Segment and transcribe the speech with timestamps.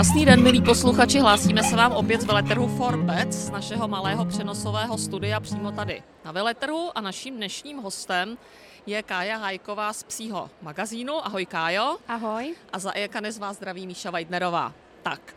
[0.00, 4.98] Krásný den, milí posluchači, hlásíme se vám opět z veletrhu Forbet z našeho malého přenosového
[4.98, 8.38] studia přímo tady na veletrhu a naším dnešním hostem
[8.86, 11.26] je Kája Hajková z Psího magazínu.
[11.26, 11.96] Ahoj Kájo.
[12.08, 12.54] Ahoj.
[12.72, 14.72] A za Ekane z vás zdraví Míša Weidnerová.
[15.02, 15.34] Tak,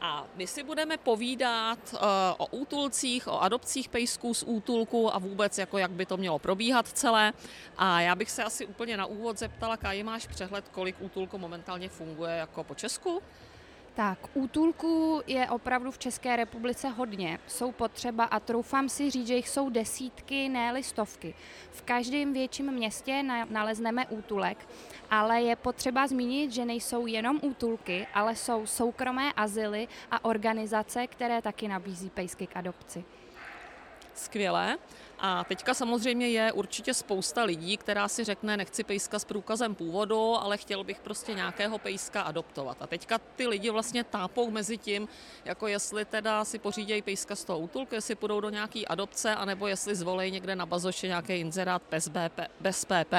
[0.00, 1.98] a my si budeme povídat uh,
[2.38, 6.88] o útulcích, o adopcích pejsků z útulku a vůbec, jako jak by to mělo probíhat
[6.88, 7.32] celé.
[7.78, 11.88] A já bych se asi úplně na úvod zeptala, Káji, máš přehled, kolik útulků momentálně
[11.88, 13.22] funguje jako po Česku?
[13.98, 17.38] Tak, útulků je opravdu v České republice hodně.
[17.46, 21.34] Jsou potřeba a troufám si říct, že jich jsou desítky, ne stovky.
[21.70, 24.68] V každém větším městě nalezneme útulek,
[25.10, 31.42] ale je potřeba zmínit, že nejsou jenom útulky, ale jsou soukromé azyly a organizace, které
[31.42, 33.04] taky nabízí pejsky k adopci.
[34.18, 34.78] Skvělé.
[35.20, 40.34] A teďka samozřejmě je určitě spousta lidí, která si řekne, nechci pejska s průkazem původu,
[40.34, 42.76] ale chtěl bych prostě nějakého pejska adoptovat.
[42.80, 45.08] A teďka ty lidi vlastně tápou mezi tím,
[45.44, 49.66] jako jestli teda si pořídějí pejska z toho útulku, jestli půjdou do nějaký adopce, anebo
[49.66, 53.14] jestli zvolej někde na bazoše nějaký inzerát bez, BP, bez PP.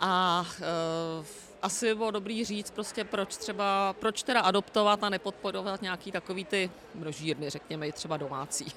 [0.00, 1.24] A e,
[1.62, 6.70] asi bylo dobrý říct prostě proč třeba, proč teda adoptovat a nepodporovat nějaký takový ty
[6.94, 8.72] množírny, řekněme, třeba domácí.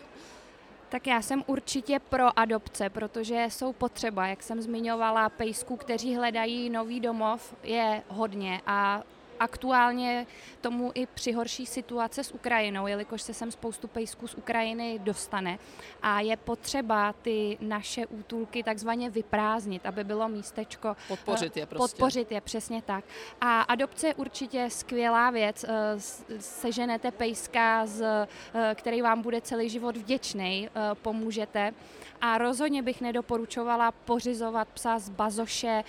[0.92, 6.70] Tak já jsem určitě pro adopce, protože jsou potřeba, jak jsem zmiňovala, pejsků, kteří hledají
[6.70, 9.03] nový domov, je hodně a
[9.42, 10.28] aktuálně
[10.61, 15.59] tomu i přihorší situace s Ukrajinou, jelikož se sem spoustu pejsků z Ukrajiny dostane
[16.02, 20.95] a je potřeba ty naše útulky takzvaně vyprázdnit, aby bylo místečko.
[21.08, 21.81] Podpořit je prostě.
[21.81, 23.06] Podpořit je, přesně tak.
[23.42, 25.66] A adopce je určitě skvělá věc.
[25.67, 26.00] Eh,
[26.39, 31.73] seženete pejska, z, eh, který vám bude celý život vděčný, eh, pomůžete.
[32.22, 35.83] A rozhodně bych nedoporučovala pořizovat psa z bazoše,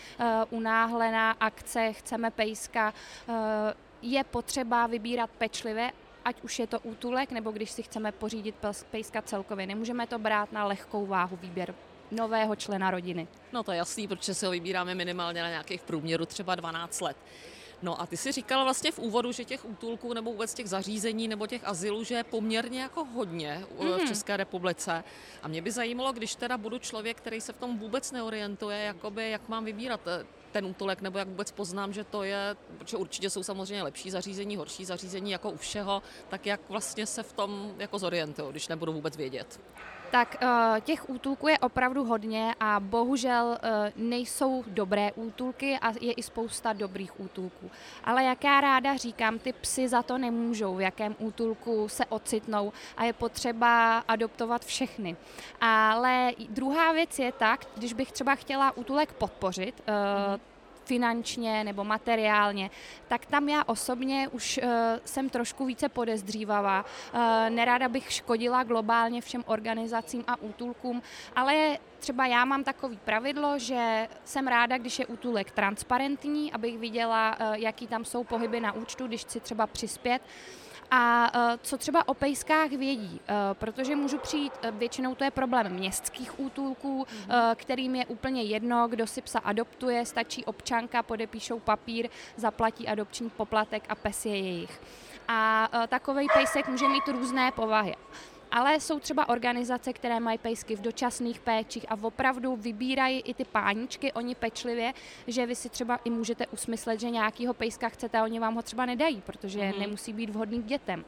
[0.50, 2.94] unáhlená akce, chceme pejska,
[4.02, 5.92] je potřeba vybírat pečlivě,
[6.24, 8.54] ať už je to útulek, nebo když si chceme pořídit
[8.90, 9.66] pejska celkově.
[9.66, 11.74] Nemůžeme to brát na lehkou váhu výběr
[12.10, 13.28] nového člena rodiny.
[13.52, 17.16] No to je jasný, protože si ho vybíráme minimálně na nějakých průměru třeba 12 let.
[17.82, 21.28] No a ty si říkala vlastně v úvodu, že těch útulků nebo vůbec těch zařízení
[21.28, 23.88] nebo těch azylů, že je poměrně jako hodně mm.
[23.88, 24.08] v mhm.
[24.08, 25.04] České republice.
[25.42, 29.30] A mě by zajímalo, když teda budu člověk, který se v tom vůbec neorientuje, jakoby,
[29.30, 33.30] jak mám vybírat eh, ten útulek, nebo jak vůbec poznám, že to je, protože určitě
[33.30, 37.74] jsou samozřejmě lepší zařízení, horší zařízení jako u všeho, tak jak vlastně se v tom
[37.78, 39.60] jako zorientuju, když nebudu vůbec vědět?
[40.12, 46.12] Tak eh, těch útulků je opravdu hodně a bohužel eh, nejsou dobré útulky a je
[46.12, 47.70] i spousta dobrých útulků.
[48.04, 52.72] Ale jak já ráda říkám, ty psy za to nemůžou, v jakém útulku se ocitnou
[52.96, 55.16] a je potřeba adoptovat všechny.
[55.60, 60.51] Ale druhá věc je tak, když bych třeba chtěla útulek podpořit, mm
[60.84, 62.70] finančně nebo materiálně,
[63.08, 64.70] tak tam já osobně už uh,
[65.04, 66.84] jsem trošku více podezdřívavá.
[67.14, 67.20] Uh,
[67.50, 71.02] neráda bych škodila globálně všem organizacím a útulkům,
[71.36, 77.36] ale třeba já mám takový pravidlo, že jsem ráda, když je útulek transparentní, abych viděla,
[77.40, 80.22] uh, jaký tam jsou pohyby na účtu, když chci třeba přispět.
[80.94, 85.30] A uh, co třeba o pejskách vědí, uh, protože můžu přijít, uh, většinou to je
[85.30, 87.54] problém městských útulků, mm-hmm.
[87.54, 93.82] kterým je úplně jedno, kdo si psa adoptuje, stačí občanka, podepíšou papír, zaplatí adopční poplatek
[93.88, 94.80] a pes je jejich.
[95.28, 97.94] A takový pejsek může mít různé povahy
[98.52, 103.44] ale jsou třeba organizace, které mají pejsky v dočasných péčích a opravdu vybírají i ty
[103.44, 104.92] páničky, oni pečlivě,
[105.26, 108.62] že vy si třeba i můžete usmyslet, že nějakýho pejska chcete a oni vám ho
[108.62, 109.78] třeba nedají, protože mm-hmm.
[109.78, 111.04] nemusí být vhodný k dětem.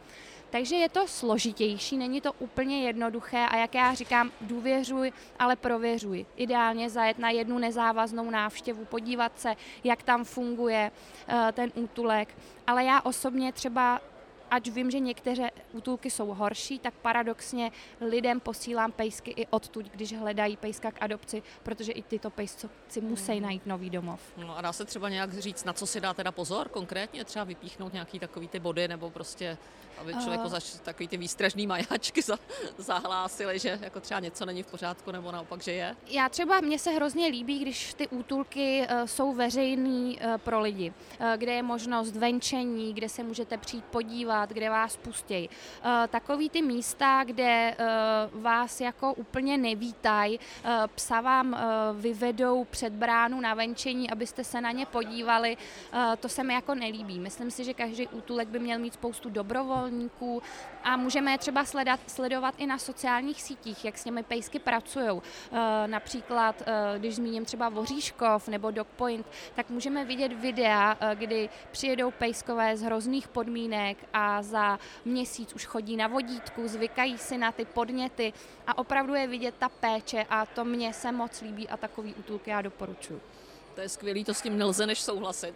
[0.51, 6.27] Takže je to složitější, není to úplně jednoduché a jak já říkám, důvěřuj, ale prověřuj.
[6.37, 10.91] Ideálně zajet na jednu nezávaznou návštěvu, podívat se, jak tam funguje
[11.29, 12.37] uh, ten útulek.
[12.67, 14.01] Ale já osobně třeba
[14.55, 20.13] ať vím, že některé útulky jsou horší, tak paradoxně lidem posílám pejsky i odtud, když
[20.13, 22.69] hledají pejska k adopci, protože i tyto pejsci
[23.01, 23.43] musí hmm.
[23.43, 24.21] najít nový domov.
[24.37, 27.45] No a dá se třeba nějak říct, na co si dá teda pozor konkrétně, třeba
[27.45, 29.59] vypíchnout nějaký takový ty body, nebo prostě,
[29.99, 32.39] aby člověku uh, zaš, takový ty výstražný majáčky za,
[32.79, 35.97] zahlásili, že jako třeba něco není v pořádku, nebo naopak, že je?
[36.07, 40.93] Já třeba, mně se hrozně líbí, když ty útulky uh, jsou veřejný uh, pro lidi,
[41.21, 45.49] uh, kde je možnost venčení, kde se můžete přijít podívat, vydělat, kde vás pustějí.
[45.49, 47.77] Uh, takový ty místa, kde
[48.35, 51.57] uh, vás jako úplně nevítají, uh, psa vám
[51.95, 55.57] vyvedou před bránu na venčení, abyste se na ně podívali,
[56.21, 57.21] to se mi jako nelíbí.
[57.21, 60.43] Myslím si, že každý útulek by měl mít spoustu dobrovolníků
[60.85, 65.21] a můžeme je třeba sledat, sledovat i na sociálních sítích, jak s těmi pejsky pracují.
[65.87, 66.63] Například,
[66.99, 73.29] když zmíním třeba Voříškov nebo Dogpoint, tak můžeme vidět videa, kdy přijedou pejskové z hrozných
[73.29, 78.33] podmínek a za měsíc už chodí na vodítku, zvykají si na ty podněty
[78.67, 82.51] a opravdu je vidět ta péče a to mně se moc líbí a takový útulky
[82.51, 83.21] já doporučuji.
[83.75, 85.55] To je skvělý, to s tím nelze než souhlasit.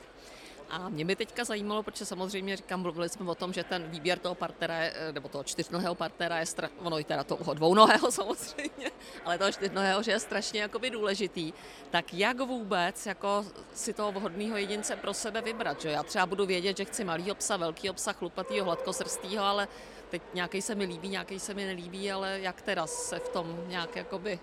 [0.70, 4.19] A mě by teďka zajímalo, protože samozřejmě říkám, mluvili jsme o tom, že ten výběr
[4.19, 6.69] toho partnera, eh, nebo toho čtyřnohého partnera je, stra...
[6.79, 8.91] ono i teda toho dvounohého samozřejmě,
[9.25, 11.53] ale toho čtyřnohého, že je strašně jakoby důležitý.
[11.91, 13.44] Tak jak vůbec jako
[13.75, 15.81] si toho vhodného jedince pro sebe vybrat?
[15.81, 15.91] Že?
[15.91, 19.69] Já třeba budu vědět, že chci malý psa, velký psa, chlupatýho, hladkosrstýho, ale
[20.11, 23.65] teď nějaký se mi líbí, nějaký se mi nelíbí, ale jak teda se v tom
[23.67, 24.41] nějak jakoby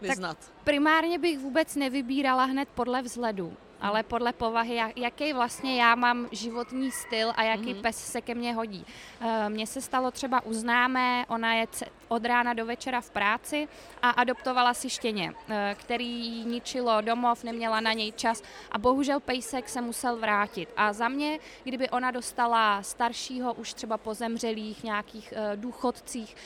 [0.00, 0.38] vyznat?
[0.38, 6.28] Tak primárně bych vůbec nevybírala hned podle vzhledu ale podle povahy, jaký vlastně já mám
[6.32, 7.80] životní styl a jaký mm-hmm.
[7.80, 8.86] pes se ke mně hodí.
[9.20, 11.66] Eh, mně se stalo třeba u známé, ona je
[12.08, 13.68] od rána do večera v práci
[14.02, 19.68] a adoptovala si štěně, eh, který ničilo domov, neměla na něj čas a bohužel pejsek
[19.68, 20.68] se musel vrátit.
[20.76, 26.36] A za mě, kdyby ona dostala staršího, už třeba po zemřelých nějakých eh, důchodcích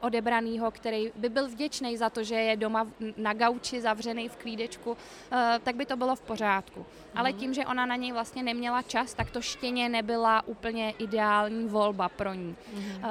[0.00, 2.86] odebranýho, který by byl vděčný za to, že je doma
[3.16, 4.96] na gauči zavřený v klídečku,
[5.62, 6.86] tak by to bylo v pořádku.
[7.14, 7.38] Ale mhm.
[7.38, 12.08] tím, že ona na něj vlastně neměla čas, tak to štěně nebyla úplně ideální volba
[12.08, 12.56] pro ní.
[12.72, 13.02] Mm.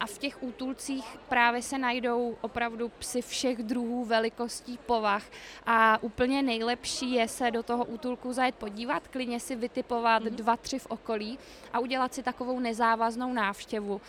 [0.00, 5.24] A v těch útulcích právě se najdou opravdu psy všech druhů, velikostí, povah
[5.66, 10.36] a úplně nejlepší je se do toho útulku zajet podívat, klidně si vytipovat mm.
[10.36, 11.38] dva, tři v okolí
[11.72, 14.00] a udělat si takovou nezávaznou návštěvu.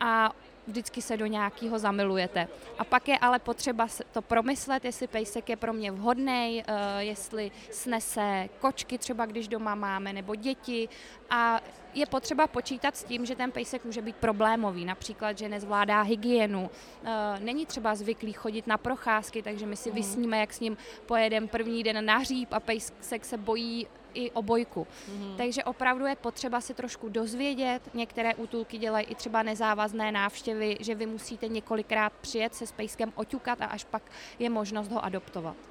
[0.00, 0.32] A
[0.66, 2.48] vždycky se do nějakého zamilujete.
[2.78, 7.50] A pak je ale potřeba to promyslet, jestli pejsek je pro mě vhodný, uh, jestli
[7.70, 10.88] snese kočky třeba, když doma máme, nebo děti.
[11.30, 11.60] A
[11.94, 16.70] je potřeba počítat s tím, že ten pejsek může být problémový, například, že nezvládá hygienu,
[17.02, 17.08] uh,
[17.38, 19.94] není třeba zvyklý chodit na procházky, takže my si mm.
[19.94, 24.86] vysníme, jak s ním pojedeme první den na hříb a pejsek se bojí i obojku.
[24.86, 25.36] Mm-hmm.
[25.36, 27.82] Takže opravdu je potřeba si trošku dozvědět.
[27.94, 33.12] Některé útulky dělají i třeba nezávazné návštěvy, že vy musíte několikrát přijet se s pejskem
[33.14, 34.02] oťukat a až pak
[34.38, 35.69] je možnost ho adoptovat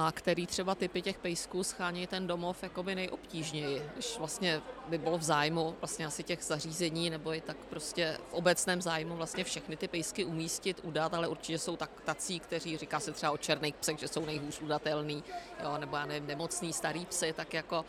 [0.00, 5.18] a který třeba typy těch pejsků schání ten domov jakoby nejobtížněji, když vlastně by bylo
[5.18, 9.76] v zájmu vlastně asi těch zařízení nebo i tak prostě v obecném zájmu vlastně všechny
[9.76, 13.74] ty pejsky umístit, udat, ale určitě jsou tak tací, kteří říká se třeba o černých
[13.74, 15.24] psech, že jsou nejhůř udatelný,
[15.62, 17.84] jo, nebo já nevím, nemocný starý psy, tak jako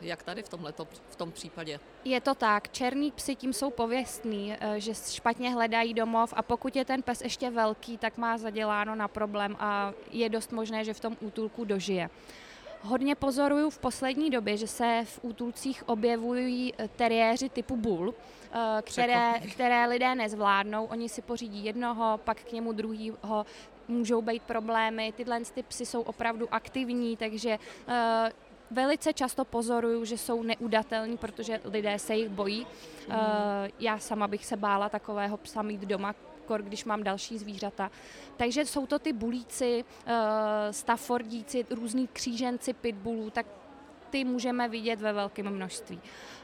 [0.00, 1.80] jak tady v, tomhleto, v tom případě?
[2.04, 6.76] Je to tak, černý psy tím jsou pověstní, eh, že špatně hledají domov a pokud
[6.76, 10.94] je ten pes ještě velký, tak má zaděláno na problém a je dost možné, že
[10.94, 12.10] v tom útulku dožije.
[12.80, 18.14] Hodně pozoruju v poslední době, že se v útulcích objevují eh, teriéři typu bull,
[18.82, 20.84] které, které lidé nezvládnou.
[20.84, 23.46] Oni si pořídí jednoho, pak k němu druhýho
[23.88, 25.12] můžou být problémy.
[25.16, 27.58] Tyhle ty psy jsou opravdu aktivní, takže
[28.72, 32.66] velice často pozoruju, že jsou neudatelní, protože lidé se jich bojí.
[33.08, 33.16] Mm.
[33.78, 36.14] Já sama bych se bála takového psa mít doma,
[36.44, 37.90] kor, když mám další zvířata.
[38.36, 40.12] Takže jsou to ty bulíci, uh,
[40.70, 43.46] staffordíci, různí kříženci pitbullů, tak
[44.10, 46.00] ty můžeme vidět ve velkém množství.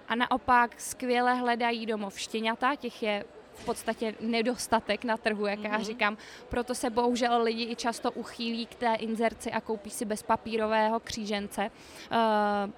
[0.09, 3.25] A naopak skvěle hledají domov štěňata, těch je
[3.59, 5.71] v podstatě nedostatek na trhu, jak mm-hmm.
[5.71, 5.85] já mhm.
[5.85, 6.17] říkám.
[6.49, 11.71] Proto se bohužel lidi i často uchýlí k té inzerci a koupí si bezpapírového křížence.
[12.11, 12.71] Uh,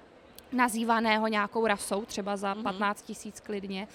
[0.51, 2.63] nazývaného nějakou rasou, třeba za mm-hmm.
[2.63, 3.87] 15 tisíc klidně.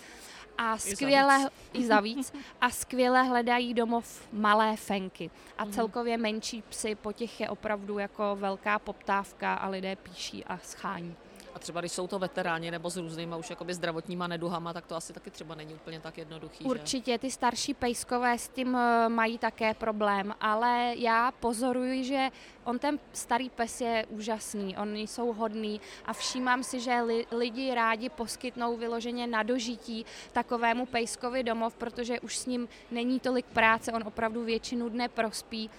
[0.59, 5.31] A skvěle, i za víc, a skvěle hledají domov malé fenky.
[5.59, 5.71] A mm-hmm.
[5.71, 11.17] celkově menší psy, po těch je opravdu jako velká poptávka a lidé píší a schání.
[11.57, 14.97] A třeba když jsou to veteráni nebo s různýma už jakoby zdravotníma neduhama, tak to
[14.97, 16.65] asi taky třeba není úplně tak jednoduchý.
[16.65, 17.19] Určitě, že?
[17.19, 22.29] ty starší pejskové s tím eh, mají také problém, ale já pozoruji, že
[22.65, 27.75] on ten starý pes je úžasný, oni jsou hodný a všímám si, že li, lidi
[27.75, 33.93] rádi poskytnou vyloženě na dožití takovému pejskovi domov, protože už s ním není tolik práce,
[33.93, 35.71] on opravdu většinu dne prospí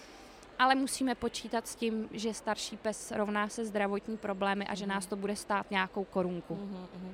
[0.60, 5.06] ale musíme počítat s tím, že starší pes rovná se zdravotní problémy a že nás
[5.06, 6.56] to bude stát nějakou korunku.
[6.56, 7.14] Uh-huh.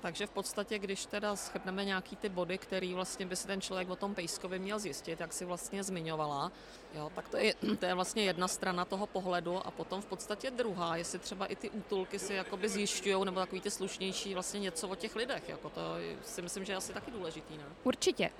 [0.00, 3.90] Takže v podstatě, když teda schrneme nějaký ty body, který vlastně by si ten člověk
[3.90, 6.52] o tom pejskovi měl zjistit, jak si vlastně zmiňovala,
[6.94, 10.50] jo, tak to je, to je vlastně jedna strana toho pohledu a potom v podstatě
[10.50, 14.88] druhá, jestli třeba i ty útulky si jakoby zjišťují, nebo takový ty slušnější vlastně něco
[14.88, 15.80] o těch lidech, jako to
[16.22, 17.64] si myslím, že je asi taky důležitý, ne?
[17.84, 18.30] Určitě.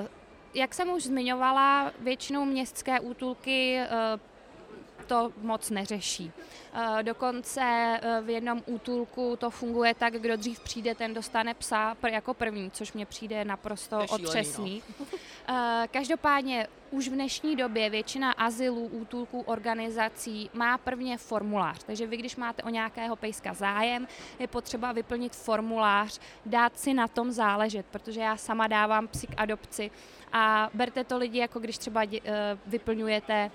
[0.00, 0.06] Uh,
[0.54, 3.78] jak jsem už zmiňovala, většinou městské útulky
[4.14, 4.20] uh,
[5.06, 6.32] to moc neřeší.
[6.74, 11.96] Eh, dokonce eh, v jednom útulku to funguje tak, kdo dřív přijde, ten dostane psa
[12.10, 14.06] jako první, což mě přijde naprosto no.
[14.10, 14.82] otřesný.
[15.48, 21.84] Eh, každopádně už v dnešní době většina azylů, útulků, organizací má prvně formulář.
[21.84, 24.08] Takže vy, když máte o nějakého pejska zájem,
[24.38, 29.34] je potřeba vyplnit formulář, dát si na tom záležet, protože já sama dávám psy k
[29.36, 29.90] adopci
[30.32, 32.02] a berte to lidi, jako když třeba
[32.66, 33.50] vyplňujete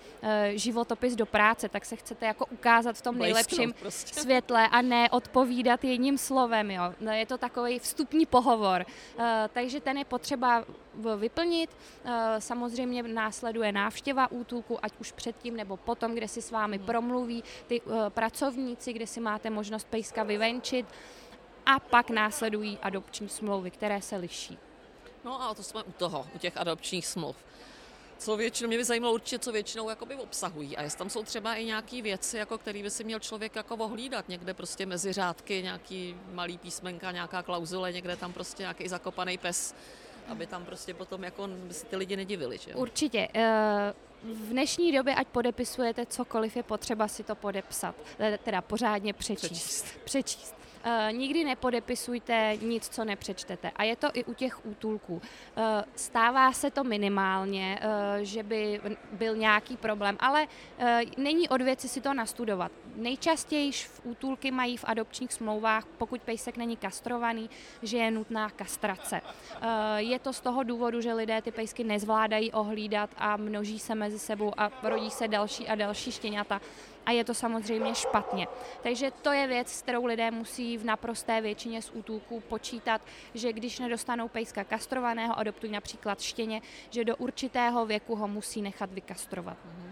[0.53, 4.19] životopis do práce, tak se chcete jako ukázat v tom nejlepším prostě.
[4.19, 6.72] světle a ne odpovídat jedním slovem.
[6.72, 6.93] Jo.
[7.00, 8.86] No, je to takový vstupní pohovor.
[9.17, 10.65] Uh, takže ten je potřeba
[11.17, 11.69] vyplnit.
[12.39, 16.86] Samozřejmě následuje návštěva útulku, ať už předtím nebo potom, kde si s vámi hmm.
[16.86, 20.86] promluví ty uh, pracovníci, kde si máte možnost pejska vyvenčit
[21.65, 24.57] a pak následují adopční smlouvy, které se liší.
[25.25, 27.36] No a to jsme u toho, u těch adopčních smluv
[28.17, 30.77] co většinou, mě by zajímalo určitě, co většinou jakoby obsahují.
[30.77, 33.75] A jestli tam jsou třeba i nějaké věci, jako který by si měl člověk jako
[33.75, 39.38] ohlídat někde prostě mezi řádky, nějaký malý písmenka, nějaká klauzule, někde tam prostě nějaký zakopaný
[39.38, 39.75] pes,
[40.29, 42.57] aby tam prostě potom jako by si ty lidi nedivili.
[42.57, 42.75] Že?
[42.75, 43.27] Určitě.
[43.33, 43.93] Eh,
[44.24, 47.95] v dnešní době, ať podepisujete cokoliv, je potřeba si to podepsat,
[48.43, 49.50] teda pořádně přečíst.
[49.50, 49.86] Přečíst.
[50.03, 50.59] přečíst.
[50.86, 53.71] Uh, nikdy nepodepisujte nic, co nepřečtete.
[53.75, 55.13] A je to i u těch útulků.
[55.13, 55.21] Uh,
[55.95, 58.81] stává se to minimálně, uh, že by
[59.12, 60.48] byl nějaký problém, ale
[61.17, 62.71] není od věci si to nastudovat.
[62.95, 67.50] Nejčastěji v útulky mají v adopčních smlouvách, pokud pejsek není kastrovaný,
[67.83, 69.21] že je nutná kastrace.
[69.98, 74.19] Je to z toho důvodu, že lidé ty pejsky nezvládají ohlídat a množí se mezi
[74.19, 76.62] sebou a rodí se další a další štěňata
[77.06, 78.48] a je to samozřejmě špatně.
[78.84, 83.01] Takže to je věc, s kterou lidé musí v naprosté většině z útulků počítat,
[83.34, 88.94] že když nedostanou pejska kastrovaného, adoptují například štěně, že do určitého věku ho musí nechat
[88.94, 89.58] vykastrovat.
[89.58, 89.91] Mm-hmm.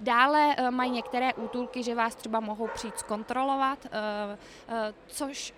[0.00, 5.54] Dále eh, mají některé útulky, že vás třeba mohou přijít zkontrolovat, eh, což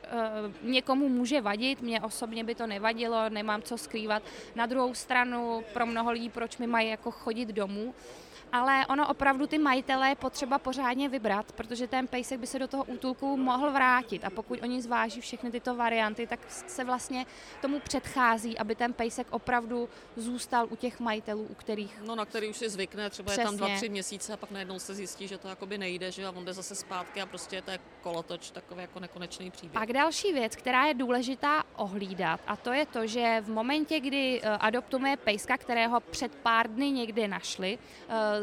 [0.62, 4.22] někomu může vadit, mně osobně by to nevadilo, nemám co skrývat.
[4.54, 7.94] Na druhou stranu pro mnoho lidí, proč mi mají jako chodit domů,
[8.52, 12.68] ale ono opravdu ty majitele je potřeba pořádně vybrat, protože ten pejsek by se do
[12.68, 17.26] toho útulku mohl vrátit a pokud oni zváží všechny tyto varianty, tak se vlastně
[17.60, 22.00] tomu předchází, aby ten pejsek opravdu zůstal u těch majitelů, u kterých...
[22.06, 23.42] No na který už si zvykne, třeba Přesně.
[23.42, 26.26] je tam dva, tři měsíce a pak najednou se zjistí, že to jakoby nejde, že
[26.26, 29.72] a on jde zase zpátky a prostě to je kolotoč, takový jako nekonečný příběh.
[29.72, 34.40] Pak další věc, která je důležitá ohlídat a to je to, že v momentě, kdy
[34.42, 37.78] eh, adoptujeme pejska, kterého před pár dny někde našli,
[38.08, 38.37] eh,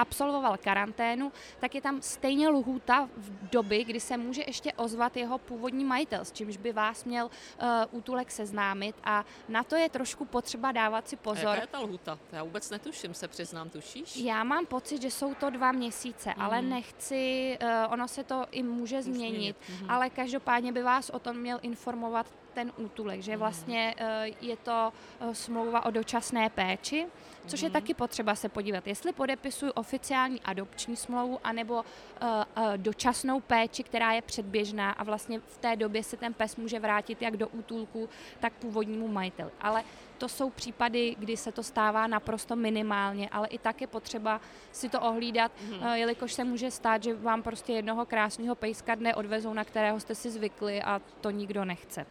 [0.00, 5.38] absolvoval karanténu, tak je tam stejně lhůta v doby, kdy se může ještě ozvat jeho
[5.38, 10.24] původní majitel, s čímž by vás měl uh, útulek seznámit a na to je trošku
[10.24, 11.48] potřeba dávat si pozor.
[11.48, 12.18] A jaká je ta lhůta?
[12.32, 14.16] Já vůbec netuším, se přiznám, tušíš?
[14.16, 16.42] Já mám pocit, že jsou to dva měsíce, mm.
[16.42, 16.70] ale mhm.
[16.70, 19.90] nechci, uh, ono se to i může změnit, mm.
[19.90, 24.06] ale každopádně by vás o tom měl informovat ten útulek, že vlastně uh,
[24.48, 27.06] je to uh, smlouva o dočasné péči,
[27.46, 27.72] což je mhm.
[27.72, 32.28] taky potřeba se podívat, jestli podepisuju oficiální adopční smlouvu anebo uh,
[32.76, 37.22] dočasnou péči, která je předběžná a vlastně v té době se ten pes může vrátit
[37.22, 38.08] jak do útulku,
[38.40, 39.50] tak původnímu majiteli.
[39.60, 39.84] Ale
[40.18, 44.40] to jsou případy, kdy se to stává naprosto minimálně, ale i tak je potřeba
[44.72, 45.92] si to ohlídat, mm-hmm.
[45.92, 50.14] jelikož se může stát, že vám prostě jednoho krásného pejska dne odvezou, na kterého jste
[50.14, 52.06] si zvykli a to nikdo nechce.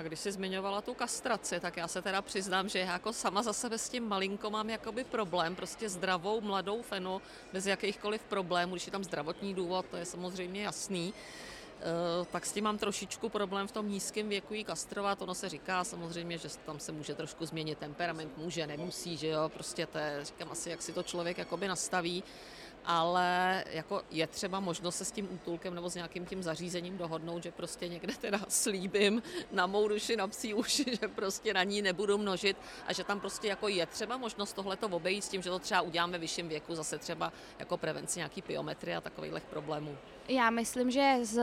[0.00, 3.42] A když jsi zmiňovala tu kastraci, tak já se teda přiznám, že já jako sama
[3.42, 8.74] za sebe s tím malinko mám jakoby problém, prostě zdravou mladou fenu bez jakýchkoliv problémů,
[8.74, 11.12] když je tam zdravotní důvod, to je samozřejmě jasný.
[11.12, 15.22] Uh, tak s tím mám trošičku problém v tom nízkém věku jí kastrovat.
[15.22, 19.48] Ono se říká samozřejmě, že tam se může trošku změnit temperament, může, nemusí, že jo,
[19.48, 22.24] prostě to je, říkám asi, jak si to člověk jakoby nastaví
[22.84, 27.42] ale jako je třeba možnost se s tím útulkem nebo s nějakým tím zařízením dohodnout,
[27.42, 29.22] že prostě někde teda slíbím
[29.52, 32.56] na mou duši, na psí uši, že prostě na ní nebudu množit
[32.86, 35.80] a že tam prostě jako je třeba možnost tohleto obejít s tím, že to třeba
[35.80, 39.96] uděláme ve vyšším věku, zase třeba jako prevenci nějaký piometry a takových problémů.
[40.28, 41.42] Já myslím, že z,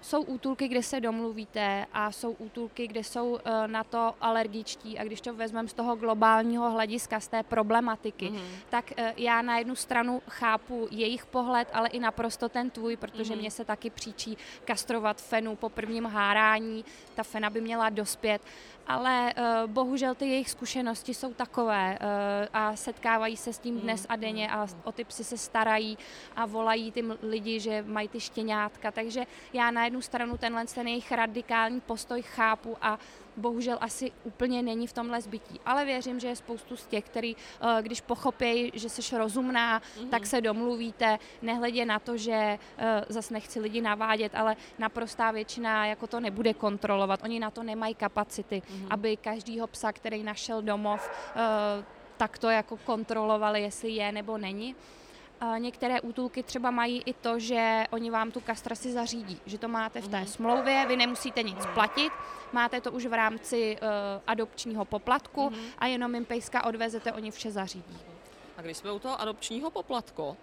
[0.00, 5.04] jsou útulky, kde se domluvíte a jsou útulky, kde jsou eh, na to alergičtí a
[5.04, 8.46] když to vezmeme z toho globálního hlediska, z té problematiky, mm-hmm.
[8.70, 12.96] tak eh, já na jednu stranu chápu, chápu jejich pohled, ale i naprosto ten tvůj,
[12.96, 13.38] protože mm-hmm.
[13.38, 16.84] mě se taky příčí kastrovat fenu po prvním hárání.
[17.14, 18.42] Ta fena by měla dospět
[18.86, 22.06] ale uh, bohužel ty jejich zkušenosti jsou takové uh,
[22.52, 25.98] a setkávají se s tím dnes a denně a o ty psy se starají
[26.36, 30.88] a volají ty lidi, že mají ty štěňátka, takže já na jednu stranu tenhle ten
[30.88, 32.98] jejich radikální postoj chápu a
[33.36, 35.60] bohužel asi úplně není v tomhle zbytí.
[35.66, 40.08] Ale věřím, že je spoustu z těch, který, eh, když pochopí, že jsi rozumná, mm-hmm.
[40.08, 42.58] tak se domluvíte, nehledě na to, že
[43.08, 47.20] zas nechci lidi navádět, ale naprostá většina jako to nebude kontrolovat.
[47.22, 48.86] Oni na to nemají kapacity mm-hmm.
[48.90, 51.84] aby každýho psa, který našel domov, eh,
[52.16, 54.76] tak to jako kontrolovali, jestli je nebo není.
[55.58, 60.00] Některé útulky třeba mají i to, že oni vám tu kastraci zařídí, že to máte
[60.00, 60.26] v té mhm.
[60.26, 62.12] smlouvě, vy nemusíte nic platit,
[62.52, 63.88] máte to už v rámci uh,
[64.26, 65.72] adopčního poplatku mm-hmm.
[65.78, 67.98] a jenom jim pejska odvezete, oni vše zařídí.
[68.56, 70.36] A když jsme u toho adopčního poplatku,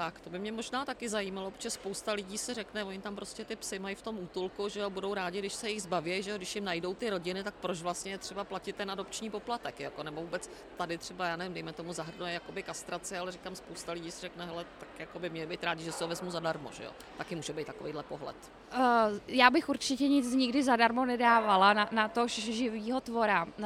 [0.00, 3.44] tak to by mě možná taky zajímalo, protože spousta lidí si řekne, oni tam prostě
[3.44, 6.30] ty psy mají v tom útulku, že jo, budou rádi, když se jich zbaví, že
[6.30, 10.02] jo, když jim najdou ty rodiny, tak proč vlastně třeba platit ten adopční poplatek, jako,
[10.02, 14.10] nebo vůbec tady třeba, já nevím, dejme tomu zahrnuje jakoby kastraci, ale říkám, spousta lidí
[14.10, 16.84] si řekne, hele, tak jako by měli být rádi, že se ho vezmu zadarmo, že
[16.84, 18.36] jo, taky může být takovýhle pohled.
[18.74, 18.80] Uh,
[19.28, 23.44] já bych určitě nic nikdy zadarmo nedávala na, na to živýho tvora.
[23.44, 23.64] Uh,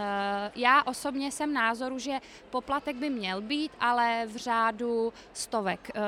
[0.54, 5.90] já osobně jsem názoru, že poplatek by měl být, ale v řádu stovek.
[5.94, 6.02] Uh,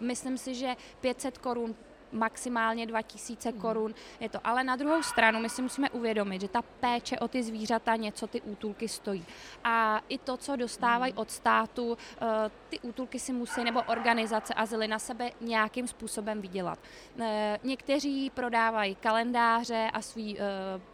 [0.00, 1.74] myslím si, že 500 korun
[2.12, 3.60] maximálně 2000 mhm.
[3.60, 4.38] korun je to.
[4.44, 8.26] Ale na druhou stranu my si musíme uvědomit, že ta péče o ty zvířata něco
[8.26, 9.24] ty útulky stojí.
[9.64, 11.20] A i to, co dostávají mhm.
[11.20, 16.78] od státu, eh, ty útulky si musí, nebo organizace azyly na sebe nějakým způsobem vydělat.
[17.20, 20.42] Eh, někteří prodávají kalendáře a svý eh,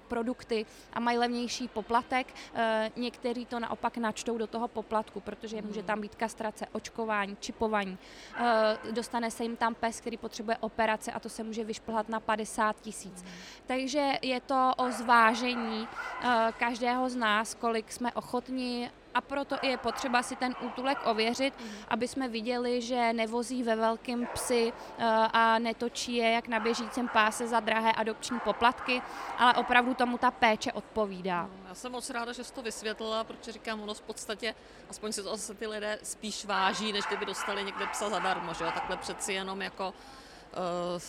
[0.08, 2.26] produkty a mají levnější poplatek.
[2.54, 7.98] Eh, někteří to naopak načtou do toho poplatku, protože může tam být kastrace, očkování, čipování.
[8.36, 12.20] Eh, dostane se jim tam pes, který potřebuje operace a to se může vyšplhat na
[12.20, 13.24] 50 tisíc.
[13.66, 15.88] Takže je to o zvážení
[16.22, 21.54] eh, každého z nás, kolik jsme ochotni a proto je potřeba si ten útulek ověřit,
[21.88, 27.08] aby jsme viděli, že nevozí ve velkém psy eh, a netočí je jak na běžícím
[27.08, 29.02] páse za drahé adopční poplatky,
[29.38, 31.42] ale opravdu tomu ta péče odpovídá.
[31.42, 34.54] No, já jsem moc ráda, že jsi to vysvětlila, protože říkám, ono v podstatě,
[34.90, 38.64] aspoň si to se ty lidé spíš váží, než kdyby dostali někde psa zadarmo, že
[38.64, 38.70] jo?
[38.74, 41.02] takhle přeci jenom jako uh,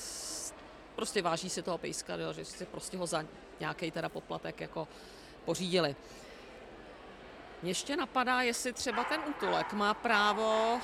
[0.95, 2.33] prostě váží si toho pejska, jo?
[2.33, 3.23] že si prostě ho za
[3.59, 4.87] nějaký teda poplatek jako
[5.45, 5.95] pořídili.
[7.61, 10.79] Mě ještě napadá, jestli třeba ten útulek má právo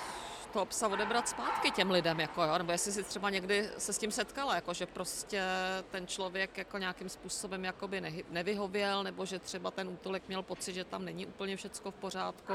[0.53, 2.57] toho psa odebrat zpátky těm lidem, jako jo?
[2.57, 5.43] nebo jestli si třeba někdy se s tím setkala, jako že prostě
[5.91, 10.83] ten člověk jako nějakým způsobem jakoby nevyhověl, nebo že třeba ten útulek měl pocit, že
[10.83, 12.53] tam není úplně všecko v pořádku,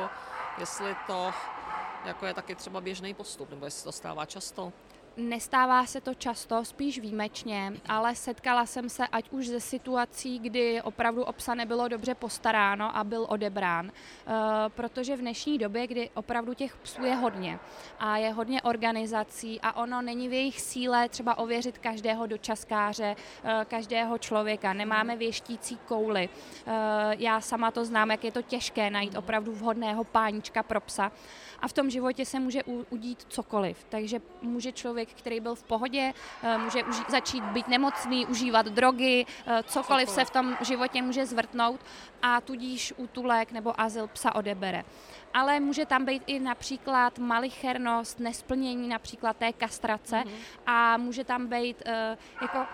[0.58, 1.32] jestli to
[2.04, 4.72] jako je taky třeba běžný postup, nebo jestli to stává často.
[5.18, 10.82] Nestává se to často, spíš výjimečně, ale setkala jsem se ať už ze situací, kdy
[10.82, 14.32] opravdu obsa nebylo dobře postaráno a byl odebrán, eh,
[14.68, 17.58] protože v dnešní době, kdy opravdu těch psů je hodně
[17.98, 23.64] a je hodně organizací a ono není v jejich síle třeba ověřit každého dočaskáře, eh,
[23.68, 26.28] každého člověka, nemáme věštící kouly.
[26.28, 26.70] Eh,
[27.18, 31.12] já sama to znám, jak je to těžké najít opravdu vhodného pánička pro psa
[31.60, 36.14] a v tom životě se může udít cokoliv, takže může člověk který byl v pohodě,
[36.42, 41.26] eh, může uži- začít být nemocný, užívat drogy, eh, cokoliv se v tom životě může
[41.26, 41.80] zvrtnout
[42.22, 44.84] a tudíž útulek nebo azyl psa odebere.
[45.34, 50.30] Ale může tam být i například malichernost, nesplnění například té kastrace mm-hmm.
[50.66, 51.92] a může tam být, uh,
[52.42, 52.66] jako,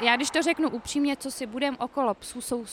[0.00, 2.66] já když to řeknu upřímně, co si budem okolo psů, jsou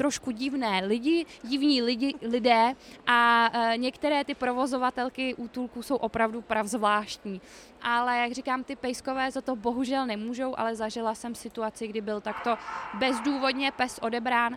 [0.00, 2.72] trošku divné lidi, divní lidi, lidé
[3.06, 7.40] a e, některé ty provozovatelky útulků jsou opravdu pravzvláštní.
[7.82, 12.20] Ale jak říkám, ty pejskové za to bohužel nemůžou, ale zažila jsem situaci, kdy byl
[12.20, 12.56] takto
[12.98, 14.56] bezdůvodně pes odebrán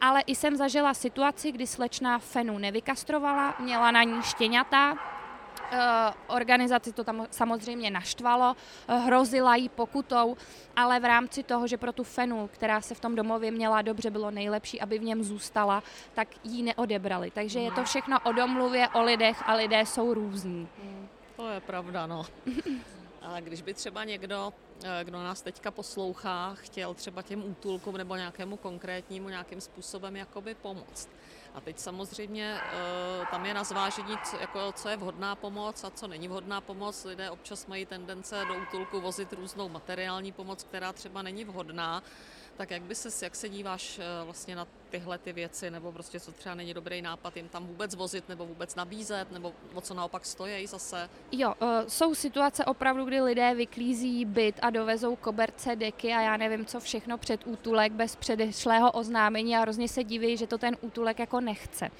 [0.00, 4.96] ale i jsem zažila situaci, kdy slečna Fenu nevykastrovala, měla na ní štěňata,
[6.26, 8.56] organizaci to tam samozřejmě naštvalo,
[8.88, 10.36] eh, hrozila jí pokutou,
[10.76, 14.10] ale v rámci toho, že pro tu Fenu, která se v tom domově měla dobře,
[14.10, 15.82] bylo nejlepší, aby v něm zůstala,
[16.14, 17.30] tak ji neodebrali.
[17.30, 20.68] Takže je to všechno o domluvě, o lidech a lidé jsou různí.
[21.36, 22.26] To je pravda, no.
[23.22, 24.52] A když by třeba někdo,
[24.84, 30.54] eh, kdo nás teďka poslouchá, chtěl třeba těm útulkům nebo nějakému konkrétnímu nějakým způsobem jakoby
[30.54, 31.08] pomoct,
[31.54, 35.90] a teď samozřejmě eh, tam je na zvážení, co, jako, co je vhodná pomoc a
[35.90, 37.04] co není vhodná pomoc.
[37.04, 42.02] Lidé občas mají tendence do útulku vozit různou materiální pomoc, která třeba není vhodná.
[42.56, 46.20] Tak jak by se, jak se díváš eh, vlastně na tyhle ty věci, nebo prostě
[46.20, 49.94] co třeba není dobrý nápad jim tam vůbec vozit, nebo vůbec nabízet, nebo o co
[49.94, 51.10] naopak stojí zase?
[51.32, 56.36] Jo, uh, jsou situace opravdu, kdy lidé vyklízí byt a dovezou koberce, deky a já
[56.36, 60.76] nevím, co všechno před útulek bez předešlého oznámení a hrozně se diví, že to ten
[60.80, 61.90] útulek jako nechce.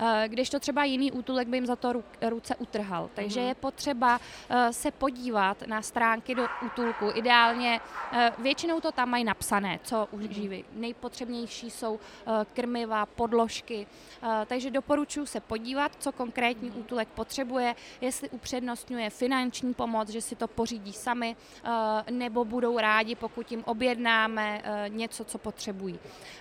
[0.00, 1.92] Uh, když to třeba jiný útulek by jim za to
[2.28, 3.10] ruce utrhal.
[3.14, 3.48] Takže mm-hmm.
[3.48, 7.10] je potřeba uh, se podívat na stránky do útulku.
[7.14, 7.80] Ideálně
[8.38, 10.64] většinou to tam mají napsané, co užívají.
[10.72, 12.00] Nejpotřebnější jsou
[12.44, 13.86] krmiva, podložky.
[14.22, 20.36] Eh, takže doporučuji se podívat, co konkrétní útulek potřebuje, jestli upřednostňuje finanční pomoc, že si
[20.36, 25.98] to pořídí sami, eh, nebo budou rádi, pokud jim objednáme eh, něco, co potřebují.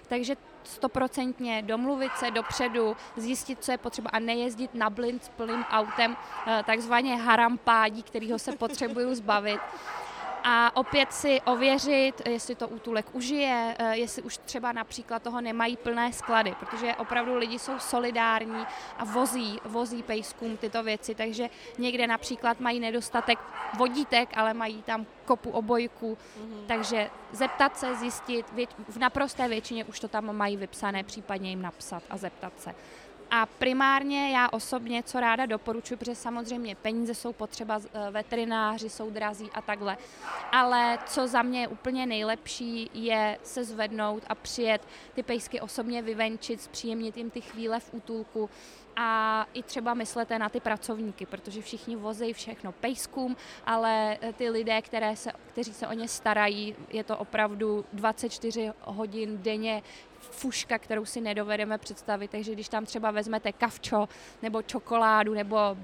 [0.07, 5.63] Takže stoprocentně domluvit se dopředu, zjistit, co je potřeba a nejezdit na blind s plným
[5.63, 6.17] autem,
[6.65, 9.59] takzvaně harampádí, kterýho se potřebuju zbavit
[10.43, 15.77] a opět si ověřit, jestli to útulek užije, eh, jestli už třeba například toho nemají
[15.77, 18.65] plné sklady, protože opravdu lidi jsou solidární
[18.97, 23.39] a vozí, vozí pejskům tyto věci, takže někde například mají nedostatek
[23.77, 26.67] vodítek, ale mají tam kopu obojku, mm-hmm.
[26.67, 28.45] takže zeptat se, zjistit,
[28.89, 32.75] v naprosté většině už to tam mají vypsané, případně jim napsat a zeptat se.
[33.31, 39.09] A primárně já osobně, co ráda doporučuji, protože samozřejmě peníze jsou potřeba, eh, veterináři jsou
[39.09, 39.97] drazí a takhle,
[40.51, 46.01] ale co za mě je úplně nejlepší, je se zvednout a přijet ty pejsky osobně
[46.01, 48.49] vyvenčit, zpříjemnit jim ty chvíle v útulku
[48.95, 54.49] a i třeba myslete na ty pracovníky, protože všichni vozí všechno pejskům, ale eh, ty
[54.49, 59.83] lidé, které se, kteří se o ně starají, je to opravdu 24 hodin denně
[60.19, 64.09] fuška, kterou si nedovedeme představit, takže když tam třeba vezmete kavčo
[64.41, 65.77] nebo čokoládu nebo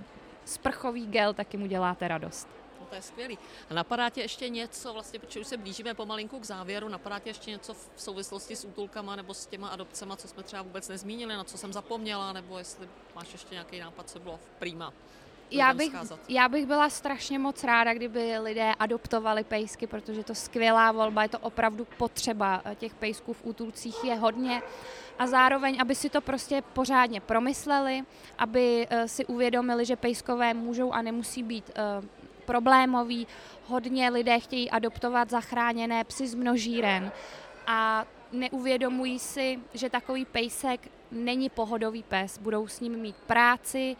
[0.45, 2.47] sprchový gel, taky mu děláte radost.
[2.79, 3.37] No to je skvělý.
[3.69, 7.29] A napadá tě ještě něco, vlastně, protože už se blížíme pomalinku k závěru, napadá tě
[7.29, 11.35] ještě něco v souvislosti s útulkama nebo s těma adopcema, co jsme třeba vůbec nezmínili,
[11.35, 14.93] na co jsem zapomněla, nebo jestli máš ještě nějaký nápad, co bylo v?
[15.51, 15.93] Já bych,
[16.29, 21.29] já bych byla strašně moc ráda, kdyby lidé adoptovali pejsky, protože to skvělá volba, je
[21.29, 22.61] to opravdu potřeba.
[22.75, 24.61] Těch pejsků v útulcích je hodně
[25.19, 28.03] a zároveň, aby si to prostě pořádně promysleli,
[28.37, 32.05] aby uh, si uvědomili, že pejskové můžou a nemusí být uh,
[32.45, 33.27] problémoví.
[33.67, 37.11] Hodně lidé chtějí adoptovat zachráněné psy z množíren
[37.67, 42.37] a neuvědomují si, že takový pejsek není pohodový pes.
[42.37, 43.95] Budou s ním mít práci,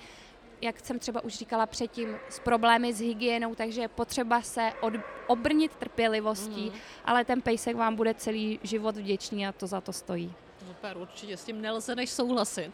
[0.62, 4.94] jak jsem třeba už říkala předtím, s problémy s hygienou, takže je potřeba se od,
[5.28, 6.80] obrnit trpělivostí, mm.
[7.06, 10.34] ale ten pejsek vám bude celý život vděčný a to za to stojí.
[10.68, 12.72] Super, určitě s tím nelze než souhlasit.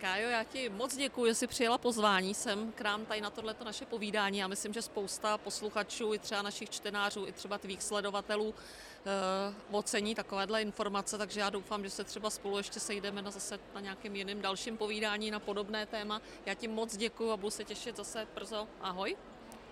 [0.00, 3.64] Kájo, já ti moc děkuji, že jsi přijela pozvání sem k nám tady na tohleto
[3.64, 4.38] naše povídání.
[4.38, 8.54] Já myslím, že spousta posluchačů, i třeba našich čtenářů, i třeba tvých sledovatelů uh,
[9.70, 13.80] ocení takovéhle informace, takže já doufám, že se třeba spolu ještě sejdeme na zase na
[13.80, 16.22] nějakém jiném dalším povídání na podobné téma.
[16.46, 18.68] Já ti moc děkuji a budu se těšit zase brzo.
[18.80, 19.16] Ahoj.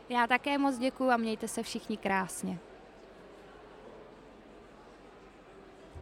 [0.09, 2.59] Já také moc děkuji a mějte se všichni krásně.